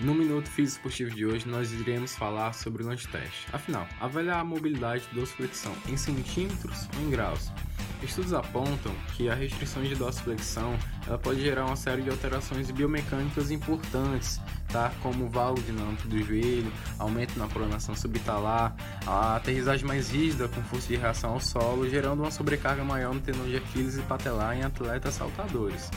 No 0.00 0.14
Minuto 0.14 0.48
Físico 0.48 0.86
Esportivo 0.86 1.10
de 1.10 1.26
hoje, 1.26 1.48
nós 1.48 1.72
iremos 1.72 2.14
falar 2.14 2.52
sobre 2.52 2.84
o 2.84 2.86
longe 2.86 3.08
teste. 3.08 3.48
Afinal, 3.52 3.84
avaliar 4.00 4.38
a 4.38 4.44
mobilidade 4.44 5.02
do 5.12 5.26
flexão 5.26 5.74
em 5.88 5.96
centímetros 5.96 6.88
ou 6.96 7.02
em 7.02 7.10
graus. 7.10 7.50
Estudos 8.00 8.32
apontam 8.32 8.94
que 9.16 9.28
a 9.28 9.34
restrição 9.34 9.82
de 9.82 9.96
dorsiflexão 9.96 10.78
ela 11.04 11.18
pode 11.18 11.40
gerar 11.40 11.64
uma 11.64 11.74
série 11.74 12.02
de 12.02 12.10
alterações 12.10 12.70
biomecânicas 12.70 13.50
importantes, 13.50 14.40
tá? 14.68 14.92
como 15.02 15.24
o 15.24 15.28
valo 15.28 15.60
dinâmico 15.60 16.06
do 16.06 16.22
joelho, 16.22 16.72
aumento 16.96 17.36
na 17.36 17.48
pronação 17.48 17.96
subtalar, 17.96 18.76
a 19.04 19.34
aterrissagem 19.34 19.84
mais 19.84 20.10
rígida 20.10 20.46
com 20.46 20.62
força 20.62 20.86
de 20.86 20.94
reação 20.94 21.32
ao 21.32 21.40
solo, 21.40 21.90
gerando 21.90 22.22
uma 22.22 22.30
sobrecarga 22.30 22.84
maior 22.84 23.12
no 23.12 23.20
tendão 23.20 23.48
de 23.48 23.56
Aquiles 23.56 23.98
e 23.98 24.02
patelar 24.02 24.56
em 24.56 24.62
atletas 24.62 25.14
saltadores. 25.14 25.90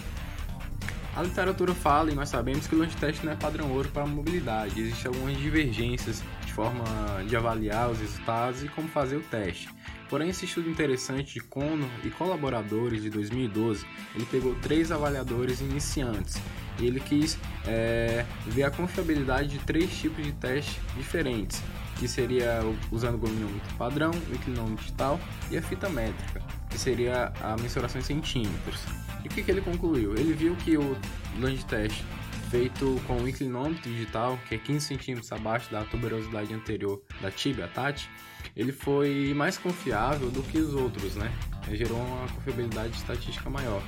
A 1.22 1.24
literatura 1.24 1.76
fala 1.76 2.12
e 2.12 2.16
nós 2.16 2.30
sabemos 2.30 2.66
que 2.66 2.76
o 2.76 2.88
teste 2.88 3.24
não 3.24 3.34
é 3.34 3.36
padrão 3.36 3.72
ouro 3.72 3.88
para 3.90 4.02
a 4.02 4.08
mobilidade. 4.08 4.82
Existem 4.82 5.06
algumas 5.06 5.38
divergências 5.38 6.24
de 6.44 6.52
forma 6.52 6.84
de 7.28 7.36
avaliar 7.36 7.92
os 7.92 8.00
resultados 8.00 8.64
e 8.64 8.68
como 8.68 8.88
fazer 8.88 9.18
o 9.18 9.22
teste. 9.22 9.70
Porém, 10.10 10.30
esse 10.30 10.46
estudo 10.46 10.68
interessante 10.68 11.36
de 11.36 11.40
Conor 11.40 11.88
e 12.04 12.10
colaboradores 12.10 13.04
de 13.04 13.12
2012, 13.12 13.86
ele 14.16 14.26
pegou 14.26 14.56
três 14.64 14.92
avaliadores 14.92 15.62
iniciantes 15.62 16.42
e 16.80 16.88
ele 16.88 17.00
quis 17.00 17.38
é, 17.68 18.26
ver 18.48 18.64
a 18.64 18.72
confiabilidade 18.72 19.50
de 19.50 19.60
três 19.60 19.96
tipos 19.96 20.26
de 20.26 20.32
testes 20.32 20.76
diferentes, 20.98 21.62
que 22.00 22.08
seria 22.08 22.62
usando 22.92 23.14
o 23.14 23.20
gonômetro 23.20 23.76
padrão, 23.78 24.10
o 24.10 24.34
inclinômetro 24.34 24.84
digital 24.86 25.20
e 25.52 25.58
a 25.58 25.62
fita 25.62 25.88
métrica, 25.88 26.42
que 26.68 26.80
seria 26.80 27.32
a 27.44 27.56
mensuração 27.58 28.02
em 28.02 28.04
centímetros. 28.04 28.82
E 29.24 29.28
o 29.28 29.32
que, 29.32 29.44
que 29.44 29.52
ele 29.52 29.62
concluiu? 29.62 30.16
Ele 30.16 30.34
viu 30.34 30.56
que 30.56 30.78
o 30.78 30.98
longe 31.40 31.64
teste 31.66 32.04
feito 32.50 33.02
com 33.08 33.16
o 33.16 33.30
inclinômetro 33.30 33.90
digital, 33.90 34.38
que 34.50 34.56
é 34.56 34.58
15 34.58 34.86
centímetros 34.86 35.32
abaixo 35.32 35.72
da 35.72 35.86
tuberosidade 35.86 36.54
anterior 36.54 37.02
da 37.22 37.32
tibia, 37.32 37.68
TAT, 37.68 38.10
ele 38.56 38.74
foi 38.74 39.34
mais 39.34 39.58
confiável 39.58 40.30
do 40.30 40.44
que 40.44 40.58
os 40.58 40.74
outros, 40.74 41.16
né? 41.16 41.32
Ele 41.68 41.78
gerou 41.78 41.98
uma 41.98 42.28
confiabilidade 42.28 42.98
estatística 42.98 43.50
maior. 43.50 43.82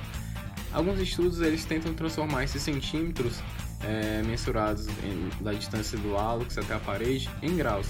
Alguns 0.72 0.98
estudos 0.98 1.40
eles 1.40 1.64
tentam 1.64 1.92
transformar 1.92 2.44
esses 2.44 2.62
centímetros 2.62 3.40
é, 3.82 4.22
mensurados 4.22 4.88
em, 4.88 5.44
da 5.44 5.52
distância 5.52 5.98
do 5.98 6.16
hálux 6.16 6.56
até 6.56 6.74
a 6.74 6.78
parede 6.78 7.28
em 7.42 7.56
graus. 7.56 7.86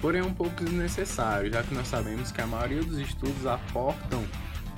Porém, 0.00 0.20
é 0.20 0.24
um 0.24 0.34
pouco 0.34 0.64
desnecessário, 0.64 1.52
já 1.52 1.62
que 1.62 1.74
nós 1.74 1.86
sabemos 1.86 2.32
que 2.32 2.40
a 2.40 2.46
maioria 2.46 2.82
dos 2.82 2.98
estudos 2.98 3.46
aportam 3.46 4.24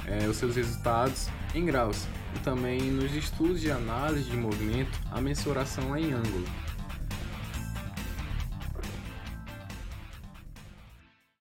é, 0.07 0.27
os 0.27 0.37
seus 0.37 0.57
resultados 0.57 1.29
em 1.55 1.65
graus 1.65 2.07
e 2.35 2.39
também 2.41 2.81
nos 2.81 3.15
estudos 3.15 3.61
de 3.61 3.71
análise 3.71 4.31
de 4.31 4.37
movimento 4.37 4.99
a 5.11 5.21
mensuração 5.21 5.95
é 5.95 6.01
em 6.01 6.13
ângulo. 6.13 6.45